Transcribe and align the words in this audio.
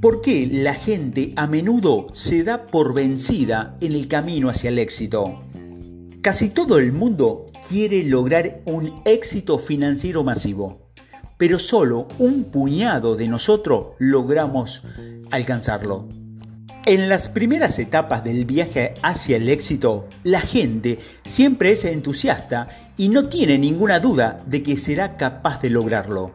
¿Por 0.00 0.22
qué 0.22 0.48
la 0.50 0.72
gente 0.72 1.34
a 1.36 1.46
menudo 1.46 2.06
se 2.14 2.42
da 2.42 2.64
por 2.64 2.94
vencida 2.94 3.76
en 3.82 3.92
el 3.92 4.08
camino 4.08 4.48
hacia 4.48 4.70
el 4.70 4.78
éxito? 4.78 5.42
Casi 6.22 6.48
todo 6.48 6.78
el 6.78 6.92
mundo 6.92 7.44
quiere 7.68 8.04
lograr 8.04 8.62
un 8.64 9.02
éxito 9.04 9.58
financiero 9.58 10.24
masivo, 10.24 10.88
pero 11.36 11.58
solo 11.58 12.08
un 12.18 12.44
puñado 12.44 13.14
de 13.14 13.28
nosotros 13.28 13.88
logramos 13.98 14.84
alcanzarlo. 15.30 16.08
En 16.86 17.10
las 17.10 17.28
primeras 17.28 17.78
etapas 17.78 18.24
del 18.24 18.46
viaje 18.46 18.94
hacia 19.02 19.36
el 19.36 19.50
éxito, 19.50 20.08
la 20.24 20.40
gente 20.40 20.98
siempre 21.24 21.72
es 21.72 21.84
entusiasta 21.84 22.68
y 22.96 23.10
no 23.10 23.28
tiene 23.28 23.58
ninguna 23.58 24.00
duda 24.00 24.42
de 24.46 24.62
que 24.62 24.78
será 24.78 25.18
capaz 25.18 25.60
de 25.60 25.68
lograrlo. 25.68 26.34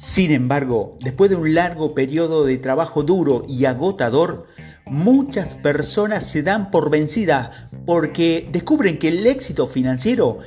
Sin 0.00 0.30
embargo, 0.30 0.96
después 1.00 1.28
de 1.28 1.36
un 1.36 1.52
largo 1.52 1.92
periodo 1.94 2.46
de 2.46 2.56
trabajo 2.56 3.02
duro 3.02 3.44
y 3.46 3.66
agotador, 3.66 4.46
muchas 4.86 5.54
personas 5.56 6.24
se 6.24 6.42
dan 6.42 6.70
por 6.70 6.88
vencidas 6.88 7.50
porque 7.84 8.48
descubren 8.50 8.98
que 8.98 9.08
el 9.08 9.26
éxito 9.26 9.66
financiero 9.66 10.38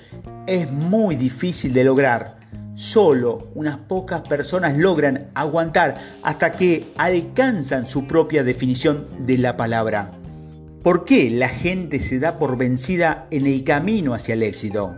es 0.47 0.71
muy 0.71 1.15
difícil 1.15 1.71
de 1.71 1.83
lograr. 1.83 2.39
Solo 2.73 3.51
unas 3.53 3.77
pocas 3.77 4.21
personas 4.21 4.75
logran 4.75 5.29
aguantar 5.35 5.97
hasta 6.23 6.53
que 6.53 6.87
alcanzan 6.97 7.85
su 7.85 8.07
propia 8.07 8.43
definición 8.43 9.05
de 9.19 9.37
la 9.37 9.55
palabra. 9.55 10.13
¿Por 10.81 11.05
qué 11.05 11.29
la 11.29 11.47
gente 11.47 11.99
se 11.99 12.17
da 12.17 12.39
por 12.39 12.57
vencida 12.57 13.27
en 13.29 13.45
el 13.45 13.63
camino 13.63 14.15
hacia 14.15 14.33
el 14.33 14.41
éxito? 14.41 14.97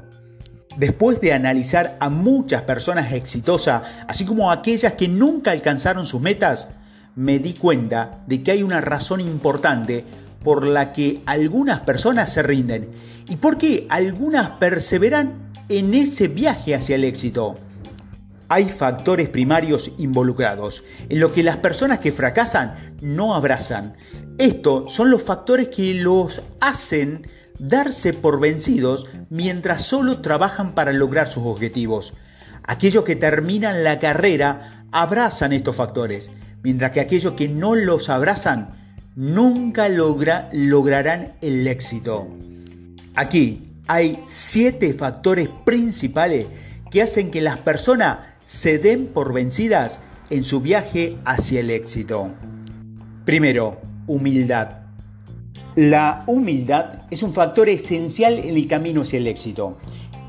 Después 0.77 1.21
de 1.21 1.33
analizar 1.33 1.95
a 1.99 2.09
muchas 2.09 2.63
personas 2.63 3.13
exitosas, 3.13 3.83
así 4.07 4.25
como 4.25 4.49
a 4.49 4.55
aquellas 4.55 4.93
que 4.93 5.07
nunca 5.07 5.51
alcanzaron 5.51 6.05
sus 6.05 6.19
metas, 6.19 6.69
me 7.15 7.39
di 7.39 7.53
cuenta 7.53 8.23
de 8.27 8.43
que 8.43 8.51
hay 8.51 8.63
una 8.63 8.81
razón 8.81 9.21
importante 9.21 10.03
por 10.43 10.65
la 10.65 10.91
que 10.91 11.21
algunas 11.25 11.79
personas 11.79 12.33
se 12.33 12.43
rinden 12.43 12.89
y 13.29 13.37
por 13.37 13.57
qué 13.57 13.87
algunas 13.89 14.51
perseveran 14.51 15.51
en 15.69 15.93
ese 15.93 16.27
viaje 16.27 16.75
hacia 16.75 16.95
el 16.95 17.05
éxito. 17.05 17.55
Hay 18.49 18.65
factores 18.65 19.29
primarios 19.29 19.91
involucrados, 19.97 20.83
en 21.09 21.19
lo 21.19 21.33
que 21.33 21.41
las 21.41 21.57
personas 21.57 21.99
que 21.99 22.11
fracasan 22.11 22.95
no 23.01 23.33
abrazan. 23.33 23.95
Estos 24.37 24.93
son 24.93 25.09
los 25.09 25.23
factores 25.23 25.69
que 25.69 25.95
los 25.95 26.41
hacen 26.59 27.25
darse 27.59 28.13
por 28.13 28.39
vencidos 28.39 29.07
mientras 29.29 29.83
solo 29.83 30.21
trabajan 30.21 30.75
para 30.75 30.93
lograr 30.93 31.27
sus 31.27 31.45
objetivos. 31.45 32.13
Aquellos 32.63 33.03
que 33.03 33.15
terminan 33.15 33.83
la 33.83 33.99
carrera 33.99 34.85
abrazan 34.91 35.53
estos 35.53 35.75
factores, 35.75 36.31
mientras 36.63 36.91
que 36.91 36.99
aquellos 36.99 37.33
que 37.33 37.47
no 37.47 37.75
los 37.75 38.09
abrazan 38.09 38.69
nunca 39.15 39.87
lograrán 39.89 41.33
el 41.41 41.67
éxito. 41.67 42.27
Aquí 43.15 43.71
hay 43.87 44.21
siete 44.25 44.93
factores 44.93 45.49
principales 45.63 46.47
que 46.91 47.01
hacen 47.01 47.31
que 47.31 47.41
las 47.41 47.59
personas 47.59 48.19
se 48.43 48.77
den 48.77 49.07
por 49.07 49.33
vencidas 49.33 49.99
en 50.29 50.43
su 50.43 50.61
viaje 50.61 51.17
hacia 51.25 51.59
el 51.59 51.69
éxito. 51.69 52.33
Primero, 53.25 53.79
humildad. 54.07 54.84
La 55.75 56.23
humildad 56.27 56.99
es 57.11 57.21
un 57.21 57.33
factor 57.33 57.67
esencial 57.67 58.39
en 58.39 58.55
el 58.55 58.65
camino 58.65 59.01
hacia 59.01 59.17
el 59.17 59.27
éxito. 59.27 59.75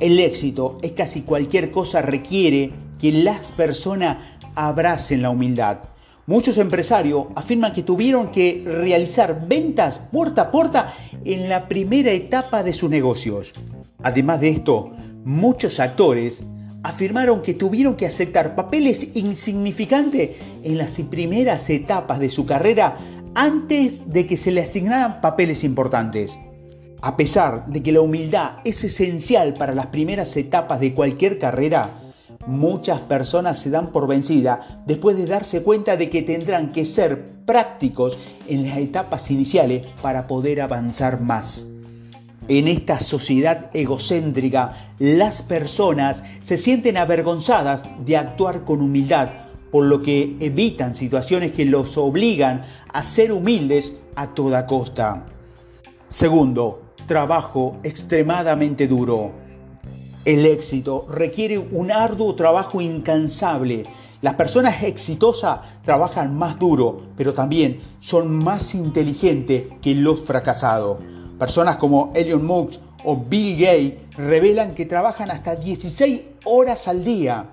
El 0.01 0.19
éxito 0.19 0.81
es 0.83 0.91
casi 0.91 1.23
cualquier 1.23 1.71
cosa 1.71 2.03
requiere 2.03 2.73
que 3.01 3.13
las 3.13 3.47
personas 3.53 4.19
abracen 4.57 5.23
la 5.23 5.31
humildad. 5.31 5.79
Muchos 6.27 6.59
empresarios 6.59 7.27
afirman 7.37 7.73
que 7.73 7.85
tuvieron 7.85 8.33
que 8.33 8.65
realizar 8.67 9.47
ventas 9.47 10.01
puerta 10.11 10.43
a 10.43 10.51
puerta 10.51 10.93
en 11.25 11.49
la 11.49 11.69
primera 11.69 12.11
etapa 12.11 12.65
de 12.65 12.73
sus 12.73 12.91
negocios. 12.91 13.55
Además 14.03 14.41
de 14.41 14.49
esto, 14.49 14.91
muchos 15.25 15.79
actores 15.79 16.43
afirmaron 16.83 17.43
que 17.43 17.55
tuvieron 17.55 17.97
que 17.97 18.06
aceptar 18.06 18.55
papeles 18.55 19.11
insignificantes 19.15 20.31
en 20.62 20.79
las 20.79 20.99
primeras 21.11 21.71
etapas 21.71 22.19
de 22.19 22.31
su 22.31 22.47
carrera 22.47 22.97
antes 23.37 24.11
de 24.11 24.27
que 24.27 24.39
se 24.39 24.51
le 24.51 24.63
asignaran 24.63 25.21
papeles 25.21 25.63
importantes. 25.63 26.39
A 27.03 27.19
pesar 27.19 27.67
de 27.67 27.83
que 27.83 27.93
la 27.93 28.01
humildad 28.01 28.61
es 28.65 28.83
esencial 28.83 29.53
para 29.53 29.75
las 29.75 29.89
primeras 29.89 30.35
etapas 30.39 30.81
de 30.81 30.95
cualquier 30.95 31.39
carrera, 31.39 32.01
muchas 32.47 33.03
personas 33.03 33.59
se 33.59 33.69
dan 33.69 33.93
por 33.93 34.09
vencida 34.09 34.83
después 34.87 35.19
de 35.19 35.27
darse 35.27 35.63
cuenta 35.63 35.99
de 35.99 36.09
que 36.09 36.23
tendrán 36.23 36.73
que 36.73 36.87
ser 36.87 37.27
prácticos 37.45 38.19
en 38.49 38.67
las 38.67 38.79
etapas 38.79 39.31
iniciales 39.31 39.87
para 40.01 40.27
poder 40.27 40.63
avanzar 40.63 41.21
más. 41.21 41.69
En 42.49 42.69
esta 42.69 43.01
sociedad 43.01 43.69
egocéntrica, 43.75 44.95
las 44.99 45.43
personas 45.43 46.25
se 46.43 46.57
sienten 46.57 46.97
avergonzadas 46.97 47.87
de 48.07 48.17
actuar 48.17 48.65
con 48.65 48.81
humildad 48.81 49.46
por 49.76 49.84
lo 49.84 50.00
que 50.00 50.38
evitan 50.41 50.94
situaciones 50.94 51.53
que 51.53 51.66
los 51.66 51.98
obligan 51.98 52.62
a 52.94 53.03
ser 53.03 53.31
humildes 53.31 53.94
a 54.14 54.28
toda 54.28 54.66
costa. 54.66 55.26
Segundo, 56.06 56.94
trabajo 57.06 57.76
extremadamente 57.82 58.88
duro. 58.88 59.32
El 60.25 60.47
éxito 60.47 61.06
requiere 61.10 61.59
un 61.59 61.92
arduo 61.92 62.34
trabajo 62.34 62.81
incansable. 62.81 63.84
Las 64.22 64.32
personas 64.32 64.82
exitosas 64.82 65.60
trabajan 65.84 66.34
más 66.34 66.58
duro, 66.58 67.03
pero 67.14 67.34
también 67.34 67.82
son 68.00 68.34
más 68.34 68.75
inteligentes 68.75 69.64
que 69.82 69.94
los 69.94 70.22
fracasados. 70.22 71.00
Personas 71.38 71.76
como 71.76 72.12
Elon 72.14 72.47
Musk 72.47 72.81
o 73.04 73.14
Bill 73.19 73.58
Gates 73.58 74.16
revelan 74.16 74.75
que 74.75 74.87
trabajan 74.87 75.31
hasta 75.31 75.54
16 75.54 76.22
horas 76.47 76.88
al 76.88 77.04
día 77.04 77.50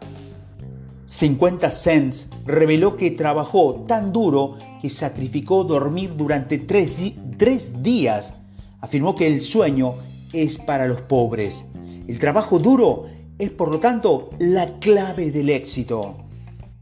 50 1.14 1.70
Cents 1.70 2.28
reveló 2.44 2.98
que 2.98 3.12
trabajó 3.12 3.86
tan 3.88 4.12
duro 4.12 4.58
que 4.82 4.90
sacrificó 4.90 5.64
dormir 5.64 6.16
durante 6.18 6.58
tres, 6.58 7.84
días. 7.84 8.34
Afirmó 8.82 9.14
que 9.14 9.28
el 9.28 9.42
sueño 9.42 9.94
es 10.34 10.58
para 10.58 10.88
los 10.88 11.02
pobres. 11.02 11.66
El 12.08 12.18
trabajo 12.18 12.58
duro 12.58 13.06
es 13.38 13.52
por 13.52 13.70
lo 13.70 13.80
tanto 13.80 14.32
la 14.40 14.80
clave 14.80 15.30
del 15.30 15.52
éxito. 15.52 16.16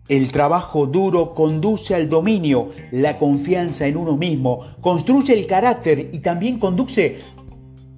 El 0.07 0.31
trabajo 0.31 0.85
duro 0.85 1.33
conduce 1.33 1.93
al 1.93 2.07
dominio, 2.07 2.69
la 2.91 3.19
confianza 3.19 3.85
en 3.85 3.97
uno 3.97 4.15
mismo, 4.15 4.61
construye 4.79 5.33
el 5.33 5.45
carácter 5.45 6.09
y 6.13 6.19
también 6.19 6.57
conduce 6.57 7.19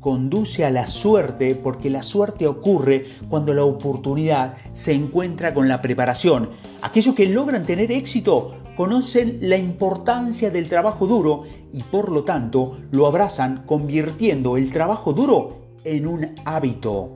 conduce 0.03 0.66
a 0.66 0.69
la 0.69 0.86
suerte 0.86 1.56
porque 1.56 1.90
la 1.90 2.03
suerte 2.03 2.46
ocurre 2.46 3.06
cuando 3.30 3.53
la 3.53 3.64
oportunidad 3.64 4.56
se 4.74 4.91
encuentra 4.91 5.53
con 5.53 5.69
la 5.69 5.81
preparación. 5.81 6.50
Aquellos 6.81 7.16
que 7.16 7.25
logran 7.25 7.66
tener 7.66 7.90
éxito 7.91 8.58
conocen 8.75 9.38
la 9.41 9.56
importancia 9.56 10.50
del 10.50 10.68
trabajo 10.68 11.08
duro 11.08 11.44
y 11.72 11.84
por 11.84 12.12
lo 12.12 12.24
tanto 12.24 12.80
lo 12.91 13.08
abrazan 13.08 13.64
convirtiendo 13.66 14.58
el 14.58 14.69
trabajo 14.69 15.14
duro 15.14 15.62
en 15.86 16.06
un 16.06 16.35
hábito. 16.44 17.14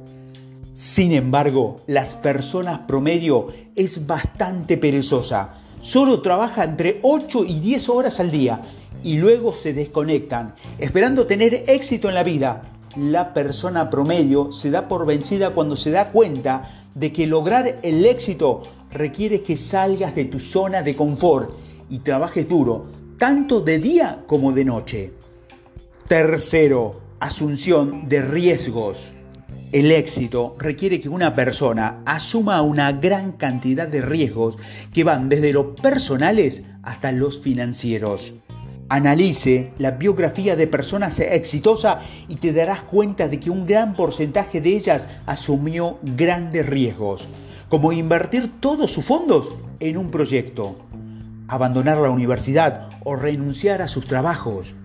Sin 0.72 1.12
embargo, 1.12 1.78
las 1.88 2.16
personas 2.16 2.80
promedio 2.88 3.48
es 3.75 4.08
bastante 4.08 4.78
perezosa. 4.78 5.58
Solo 5.81 6.22
trabaja 6.22 6.64
entre 6.64 7.00
8 7.02 7.44
y 7.46 7.59
10 7.59 7.90
horas 7.90 8.19
al 8.19 8.31
día 8.31 8.62
y 9.04 9.18
luego 9.18 9.54
se 9.54 9.74
desconectan, 9.74 10.56
esperando 10.80 11.25
tener 11.25 11.64
éxito 11.68 12.09
en 12.09 12.16
la 12.16 12.24
vida, 12.24 12.62
la 12.96 13.34
persona 13.34 13.90
promedio 13.90 14.52
se 14.52 14.72
da 14.72 14.88
por 14.88 15.06
vencida 15.06 15.52
cuando 15.52 15.75
se 15.75 15.92
da 15.92 16.09
cuenta 16.12 16.86
de 16.96 17.12
que 17.12 17.28
lograr 17.28 17.78
el 17.84 18.06
éxito 18.06 18.63
requiere 18.92 19.44
que 19.44 19.57
salgas 19.57 20.16
de 20.16 20.25
tu 20.25 20.39
zona 20.39 20.81
de 20.81 20.95
confort 20.95 21.51
y 21.89 22.00
trabajes 22.00 22.48
duro, 22.48 22.88
tanto 23.18 23.62
de 23.62 23.80
día 23.80 24.24
como 24.25 24.51
de 24.51 24.66
noche. 24.66 25.13
Tercero, 26.07 27.01
asunción 27.19 28.07
de 28.07 28.22
riesgos. 28.22 29.13
El 29.72 29.92
éxito 29.92 30.56
requiere 30.57 31.01
que 31.01 31.10
una 31.10 31.36
persona 31.36 32.01
asuma 32.06 32.62
una 32.62 32.94
gran 32.94 33.33
cantidad 33.33 33.88
de 33.88 34.01
riesgos 34.01 34.57
que 34.94 35.04
van 35.04 35.28
desde 35.28 35.51
los 35.51 35.80
personales 35.81 36.63
hasta 36.83 37.12
los 37.12 37.42
financieros. 37.42 38.33
Analice 38.89 39.74
la 39.80 39.92
biografía 39.92 40.56
de 40.56 40.66
personas 40.66 41.19
exitosas 41.19 42.06
y 42.30 42.38
te 42.38 42.54
darás 42.54 42.84
cuenta 42.84 43.28
de 43.28 43.38
que 43.38 43.50
un 43.50 43.66
gran 43.66 43.95
porcentaje 43.95 44.62
de 44.62 44.78
ellas 44.78 45.10
asumió 45.25 46.00
grandes 46.04 46.66
riesgos, 46.66 47.28
como 47.68 47.92
invertir 47.92 48.62
todos 48.62 48.92
sus 48.92 49.04
fondos 49.04 49.54
en 49.81 49.98
un 49.98 50.10
proyecto, 50.10 50.78
abandonar 51.50 51.98
la 51.98 52.12
universidad 52.12 52.89
o 53.04 53.18
renunciar 53.18 53.81
a 53.81 53.88
sus 53.88 54.06
trabajos. 54.06 54.75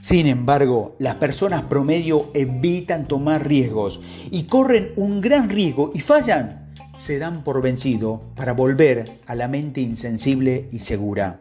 Sin 0.00 0.28
embargo, 0.28 0.94
las 1.00 1.16
personas 1.16 1.62
promedio 1.62 2.30
evitan 2.34 3.08
tomar 3.08 3.48
riesgos 3.48 4.00
y 4.30 4.44
corren 4.44 4.92
un 4.94 5.20
gran 5.20 5.48
riesgo 5.48 5.90
y 5.92 5.98
fallan. 5.98 6.70
Se 6.96 7.18
dan 7.18 7.42
por 7.42 7.60
vencido 7.60 8.20
para 8.36 8.52
volver 8.52 9.20
a 9.26 9.34
la 9.34 9.48
mente 9.48 9.80
insensible 9.80 10.68
y 10.70 10.78
segura. 10.78 11.40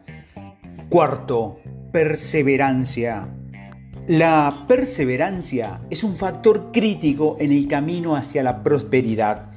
Cuarto, 0.90 1.60
perseverancia. 1.98 3.28
La 4.06 4.66
perseverancia 4.68 5.82
es 5.90 6.04
un 6.04 6.16
factor 6.16 6.72
crítico 6.72 7.38
en 7.40 7.52
el 7.52 7.68
camino 7.68 8.16
hacia 8.16 8.44
la 8.44 8.62
prosperidad. 8.62 9.50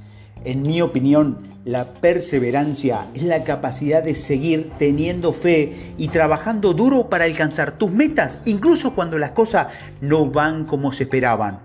En 0.47 0.63
mi 0.63 0.81
opinión, 0.81 1.37
la 1.67 1.93
perseverancia 1.93 3.09
es 3.13 3.25
la 3.25 3.45
capacidad 3.45 4.03
de 4.03 4.15
seguir 4.15 4.73
teniendo 4.79 5.35
fe 5.35 5.93
y 5.99 6.09
trabajando 6.09 6.73
duro 6.73 7.11
para 7.11 7.25
alcanzar 7.25 7.77
tus 7.77 7.91
metas, 7.91 8.39
incluso 8.47 8.95
cuando 8.95 9.19
las 9.19 9.33
cosas 9.33 9.67
no 10.01 10.25
van 10.25 10.65
como 10.65 10.95
se 10.95 11.03
esperaban. 11.03 11.61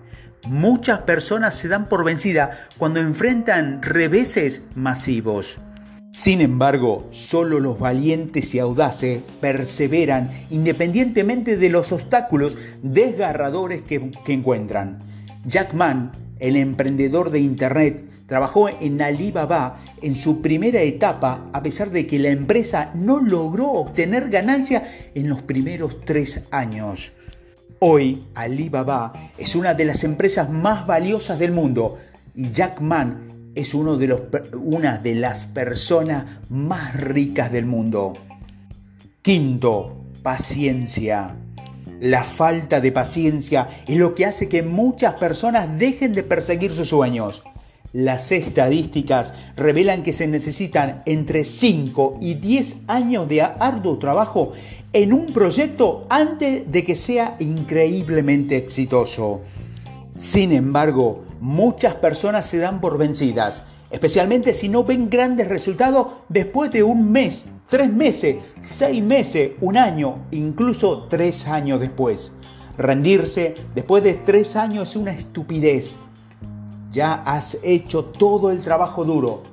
Muchas 0.46 1.00
personas 1.00 1.56
se 1.56 1.70
dan 1.70 1.88
por 1.88 2.04
vencida 2.04 2.68
cuando 2.78 3.00
enfrentan 3.00 3.82
reveses 3.82 4.64
masivos. 4.76 5.62
Sin 6.16 6.40
embargo, 6.40 7.10
solo 7.12 7.60
los 7.60 7.78
valientes 7.78 8.56
y 8.56 8.60
audaces 8.60 9.22
perseveran 9.42 10.32
independientemente 10.50 11.58
de 11.58 11.70
los 11.70 11.92
obstáculos 11.92 12.58
desgarradores 12.82 13.82
que, 13.82 14.12
encuentran. 14.28 15.00
Jack 15.44 15.74
Mann, 15.74 16.14
el 16.40 16.56
emprendedor 16.56 17.32
de 17.32 17.40
Internet, 17.40 18.06
trabajó 18.28 18.70
en 18.70 19.02
Alibaba 19.02 19.84
en 20.02 20.16
su 20.16 20.42
primera 20.42 20.80
etapa 20.80 21.50
a 21.52 21.62
pesar 21.62 21.92
de 21.92 22.08
que 22.08 22.18
la 22.18 22.30
empresa 22.30 22.92
no 22.96 23.20
logró 23.20 23.74
obtener 23.74 24.30
ganancia 24.30 24.90
en 25.16 25.28
los 25.28 25.42
primeros 25.42 26.00
tres 26.06 26.46
años. 26.50 27.12
Hoy 27.80 28.24
Alibaba 28.36 29.32
es 29.38 29.54
una 29.54 29.74
de 29.74 29.84
las 29.84 30.06
empresas 30.06 30.50
más 30.50 30.88
valiosas 30.88 31.40
del 31.40 31.52
mundo 31.52 31.98
y 32.34 32.52
Jack 32.52 32.80
Mann 32.80 33.35
es 33.56 33.74
una 33.74 34.98
de 34.98 35.16
las 35.16 35.46
personas 35.48 36.26
más 36.50 36.94
ricas 36.96 37.52
del 37.52 37.66
mundo. 37.66 38.14
Quinto, 39.22 39.98
paciencia. 40.22 41.36
La 42.00 42.24
falta 42.24 42.82
de 42.82 42.92
paciencia 42.92 43.68
es 43.88 43.98
lo 43.98 44.14
que 44.14 44.26
hace 44.26 44.50
que 44.50 44.62
muchas 44.62 45.16
personas 45.16 45.80
dejen 45.80 46.14
de 46.14 46.24
perseguir 46.24 46.74
sus 46.74 46.90
sueños. 46.90 47.42
Las 47.94 48.32
estadísticas 48.32 49.34
revelan 49.56 50.04
que 50.04 50.12
se 50.12 50.28
necesitan 50.28 51.02
entre 51.06 51.46
5 51.46 52.18
y 52.20 52.34
10 52.36 52.82
años 52.88 53.28
de 53.30 53.42
arduo 53.42 53.98
trabajo 53.98 54.52
en 54.92 55.14
un 55.14 55.28
proyecto 55.28 56.06
antes 56.10 56.72
de 56.72 56.84
que 56.84 56.96
sea 56.96 57.36
increíblemente 57.40 58.58
exitoso. 58.58 59.42
Sin 60.16 60.54
embargo, 60.54 61.25
muchas 61.40 61.96
personas 61.96 62.46
se 62.46 62.58
dan 62.58 62.82
por 62.82 62.98
vencidas, 62.98 63.64
especialmente 63.90 64.54
si 64.54 64.70
no 64.70 64.84
ven 64.84 65.10
grandes 65.10 65.48
resultados 65.48 66.08
después 66.30 66.72
de 66.72 66.84
un 66.84 67.12
mes, 67.12 67.46
tres 67.70 67.92
meses, 67.92 68.38
seis 68.62 69.04
meses, 69.04 69.52
un 69.62 69.78
año, 69.78 70.26
incluso 70.32 71.08
tres 71.10 71.48
años 71.48 71.80
después. 71.80 72.34
Rendirse 72.78 73.56
después 73.74 74.04
de 74.04 74.16
tres 74.16 74.56
años 74.56 74.90
es 74.90 74.96
una 74.96 75.12
estupidez. 75.12 75.98
Ya 76.92 77.14
has 77.14 77.58
hecho 77.64 78.06
todo 78.06 78.52
el 78.52 78.62
trabajo 78.62 79.06
duro. 79.06 79.44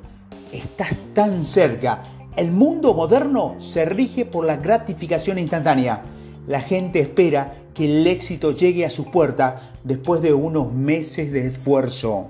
Estás 0.53 0.91
tan 1.15 1.45
cerca. 1.45 2.03
El 2.37 2.51
mundo 2.51 2.95
moderno 2.95 3.57
se 3.59 3.85
rige 3.85 4.25
por 4.25 4.45
la 4.45 4.57
gratificación 4.57 5.39
instantánea. 5.39 6.03
La 6.47 6.61
gente 6.61 7.01
espera 7.01 7.55
que 7.75 7.85
el 7.85 8.07
éxito 8.07 8.53
llegue 8.53 8.85
a 8.85 8.91
su 8.91 9.11
puerta 9.11 9.73
después 9.85 10.23
de 10.23 10.33
unos 10.33 10.73
meses 10.73 11.33
de 11.33 11.49
esfuerzo. 11.49 12.29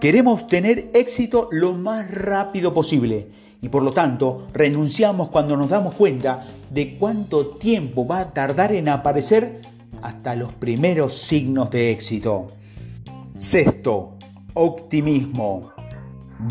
Queremos 0.00 0.46
tener 0.46 0.90
éxito 0.94 1.48
lo 1.50 1.72
más 1.74 2.10
rápido 2.10 2.74
posible 2.74 3.28
y 3.60 3.68
por 3.68 3.82
lo 3.82 3.92
tanto 3.92 4.46
renunciamos 4.52 5.30
cuando 5.30 5.56
nos 5.56 5.70
damos 5.70 5.94
cuenta 5.94 6.46
de 6.70 6.96
cuánto 6.98 7.46
tiempo 7.56 8.06
va 8.06 8.20
a 8.20 8.34
tardar 8.34 8.72
en 8.72 8.88
aparecer 8.88 9.62
hasta 10.02 10.36
los 10.36 10.52
primeros 10.52 11.14
signos 11.14 11.70
de 11.70 11.90
éxito. 11.90 12.48
Sexto, 13.36 14.18
optimismo. 14.54 15.73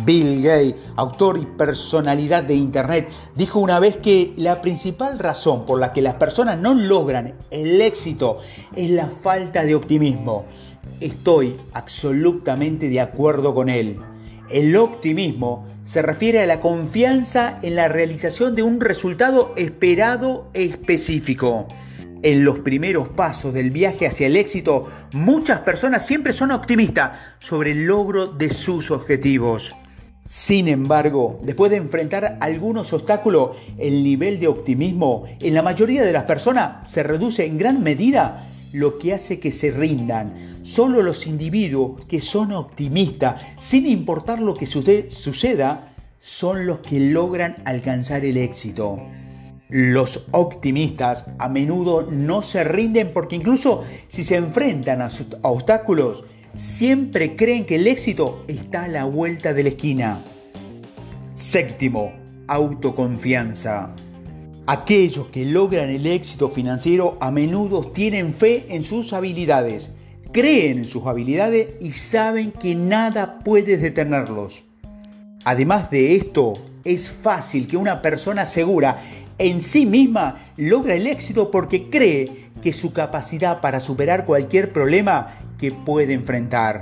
Bill 0.06 0.42
Gates, 0.42 0.76
autor 0.96 1.38
y 1.38 1.46
personalidad 1.46 2.44
de 2.44 2.56
Internet, 2.56 3.10
dijo 3.36 3.60
una 3.60 3.80
vez 3.80 3.98
que 3.98 4.34
la 4.38 4.60
principal 4.62 5.20
razón 5.20 5.68
por 5.68 5.80
la 5.80 5.94
que 5.94 6.02
las 6.02 6.16
personas 6.16 6.60
no 6.60 6.74
logran 6.74 7.36
el 7.52 7.80
éxito 7.80 8.40
es 8.76 8.90
la 8.90 9.08
falta 9.08 9.64
de 9.64 9.76
optimismo. 9.76 10.46
Estoy 11.00 11.58
absolutamente 11.74 12.90
de 12.90 13.02
acuerdo 13.02 13.54
con 13.54 13.70
él. 13.70 14.00
El 14.50 14.76
optimismo 14.76 15.66
se 15.86 16.02
refiere 16.02 16.42
a 16.42 16.48
la 16.48 16.60
confianza 16.60 17.60
en 17.62 17.76
la 17.76 17.88
realización 17.88 18.56
de 18.56 18.64
un 18.64 18.82
resultado 18.82 19.54
esperado 19.56 20.50
específico. 20.54 21.68
En 22.24 22.44
los 22.46 22.60
primeros 22.60 23.10
pasos 23.10 23.54
del 23.54 23.70
viaje 23.70 24.08
hacia 24.08 24.28
el 24.28 24.38
éxito, 24.38 24.90
muchas 25.14 25.60
personas 25.60 26.08
siempre 26.08 26.34
son 26.34 26.52
optimistas 26.52 27.12
sobre 27.40 27.72
el 27.72 27.86
logro 27.86 28.28
de 28.28 28.50
sus 28.50 28.92
objetivos. 28.92 29.76
Sin 30.26 30.70
embargo, 30.70 31.40
después 31.44 31.70
de 31.70 31.78
enfrentar 31.78 32.38
algunos 32.40 32.94
obstáculos, 32.94 33.58
el 33.78 34.04
nivel 34.04 34.40
de 34.40 34.48
optimismo 34.48 35.26
en 35.42 35.54
la 35.54 35.62
mayoría 35.62 36.04
de 36.04 36.14
las 36.14 36.24
personas 36.24 36.88
se 36.90 37.04
reduce 37.04 37.46
en 37.46 37.58
gran 37.58 37.84
medida, 37.84 38.48
lo 38.72 38.98
que 38.98 39.14
hace 39.14 39.40
que 39.40 39.52
se 39.52 39.72
rindan. 39.72 40.60
Solo 40.64 41.04
los 41.04 41.28
individuos 41.28 42.06
que 42.06 42.22
son 42.22 42.54
optimistas, 42.54 43.42
sin 43.60 43.86
importar 43.86 44.40
lo 44.40 44.54
que 44.54 44.66
suceda, 44.66 45.94
son 46.20 46.66
los 46.66 46.80
que 46.80 47.02
logran 47.02 47.56
alcanzar 47.66 48.24
el 48.24 48.38
éxito. 48.38 49.00
Los 49.68 50.28
optimistas 50.32 51.26
a 51.38 51.50
menudo 51.50 52.08
no 52.10 52.42
se 52.42 52.64
rinden 52.64 53.12
porque 53.14 53.36
incluso 53.36 53.84
si 54.08 54.24
se 54.24 54.38
enfrentan 54.38 55.02
a, 55.02 55.10
obstáculos, 55.42 56.24
siempre 56.54 57.36
creen 57.36 57.66
que 57.66 57.76
el 57.76 57.88
éxito 57.88 58.44
está 58.48 58.84
a 58.86 58.88
la 58.88 59.06
vuelta 59.06 59.54
de 59.54 59.64
la 59.64 59.70
esquina. 59.70 60.22
Séptimo, 61.34 62.14
autoconfianza. 62.48 63.94
Aquellos 64.68 65.28
que 65.28 65.46
logran 65.46 65.90
el 65.90 66.06
éxito 66.06 66.48
financiero 66.48 67.18
a 67.20 67.32
menudo 67.32 67.82
tienen 67.92 68.34
fe 68.34 68.66
en 68.70 68.84
sus 68.84 69.12
habilidades, 69.12 69.92
creen 70.32 70.80
en 70.80 70.86
sus 70.86 71.06
habilidades 71.06 71.70
y 71.82 71.92
saben 71.92 72.52
que 72.52 72.76
nada 72.76 73.40
puede 73.40 73.78
detenerlos. 73.78 74.64
Además 75.44 75.90
de 75.92 76.16
esto, 76.16 76.54
es 76.86 77.10
fácil 77.10 77.68
que 77.68 77.78
una 77.78 78.02
persona 78.02 78.46
segura 78.46 78.98
en 79.38 79.60
sí 79.60 79.86
misma 79.86 80.52
logre 80.58 80.98
el 80.98 81.08
éxito 81.08 81.52
porque 81.52 81.90
cree 81.90 82.50
que 82.62 82.72
su 82.72 82.94
capacidad 82.94 83.60
para 83.60 83.80
superar 83.80 84.26
cualquier 84.26 84.72
problema 84.72 85.36
que 85.64 85.72
puede 85.72 86.12
enfrentar. 86.12 86.82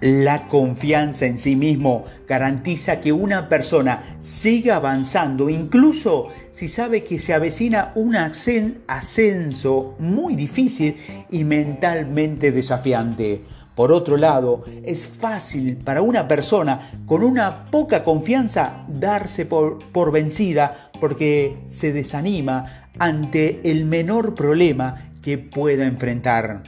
La 0.00 0.48
confianza 0.48 1.24
en 1.24 1.38
sí 1.38 1.54
mismo 1.54 2.02
garantiza 2.26 2.98
que 2.98 3.12
una 3.12 3.48
persona 3.48 4.16
siga 4.18 4.74
avanzando 4.74 5.48
incluso 5.48 6.26
si 6.50 6.66
sabe 6.66 7.04
que 7.04 7.20
se 7.20 7.32
avecina 7.32 7.92
un 7.94 8.16
ascenso 8.16 9.94
muy 10.00 10.34
difícil 10.34 10.96
y 11.30 11.44
mentalmente 11.44 12.50
desafiante. 12.50 13.44
Por 13.76 13.92
otro 13.92 14.16
lado, 14.16 14.64
es 14.82 15.06
fácil 15.06 15.76
para 15.76 16.02
una 16.02 16.26
persona 16.26 16.90
con 17.06 17.22
una 17.22 17.70
poca 17.70 18.02
confianza 18.02 18.84
darse 18.88 19.46
por, 19.46 19.78
por, 19.92 20.10
vencida 20.10 20.90
porque 20.98 21.56
se 21.68 21.92
desanima 21.92 22.88
ante 22.98 23.60
el 23.62 23.84
menor 23.84 24.34
problema 24.34 25.12
que 25.22 25.38
pueda 25.38 25.86
enfrentar. 25.86 26.64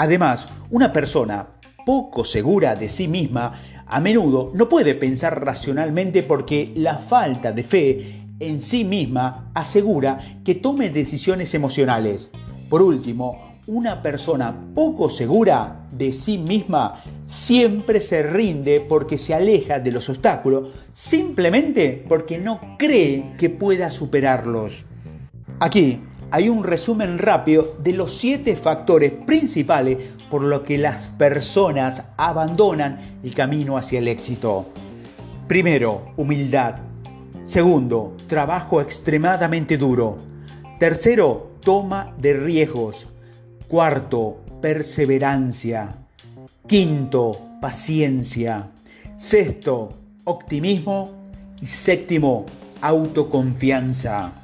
Además, 0.00 0.48
una 0.70 0.94
persona 0.94 1.46
poco 1.84 2.24
segura 2.24 2.74
de 2.74 2.88
sí 2.88 3.06
misma 3.06 3.52
a 3.86 4.00
menudo 4.00 4.50
no 4.54 4.66
puede 4.66 4.94
pensar 4.94 5.44
racionalmente 5.44 6.22
porque 6.22 6.72
la 6.74 6.96
falta 6.96 7.52
de 7.52 7.62
fe 7.62 8.22
en 8.38 8.62
sí 8.62 8.82
misma 8.82 9.50
asegura 9.52 10.40
que 10.42 10.54
tome 10.54 10.88
decisiones 10.88 11.52
emocionales. 11.52 12.30
Por 12.70 12.80
último, 12.80 13.58
una 13.66 14.00
persona 14.00 14.72
poco 14.74 15.10
segura 15.10 15.86
de 15.92 16.14
sí 16.14 16.38
misma 16.38 17.04
siempre 17.26 18.00
se 18.00 18.22
rinde 18.22 18.80
porque 18.80 19.18
se 19.18 19.34
aleja 19.34 19.80
de 19.80 19.92
los 19.92 20.08
obstáculos, 20.08 20.70
simplemente 20.94 22.06
porque 22.08 22.38
no 22.38 22.58
cree 22.78 23.34
que 23.36 23.50
pueda 23.50 23.90
superarlos. 23.90 24.86
Aquí 25.58 26.00
hay 26.30 26.48
un 26.48 26.64
resumen 26.64 27.18
rápido 27.18 27.76
de 27.82 27.92
los 27.92 28.16
siete 28.16 28.56
factores 28.56 29.12
principales 29.12 29.98
por 30.30 30.42
los 30.42 30.60
que 30.60 30.78
las 30.78 31.08
personas 31.10 32.04
abandonan 32.16 32.98
el 33.22 33.34
camino 33.34 33.76
hacia 33.76 33.98
el 33.98 34.08
éxito. 34.08 34.66
Primero, 35.48 36.12
humildad. 36.16 36.76
Segundo, 37.44 38.16
trabajo 38.28 38.80
extremadamente 38.80 39.76
duro. 39.76 40.18
Tercero, 40.78 41.50
toma 41.64 42.14
de 42.18 42.34
riesgos. 42.34 43.08
Cuarto, 43.66 44.40
perseverancia. 44.62 45.96
Quinto, 46.66 47.36
paciencia. 47.60 48.70
Sexto, 49.16 49.92
optimismo. 50.24 51.18
Y 51.60 51.66
séptimo, 51.66 52.46
autoconfianza. 52.80 54.39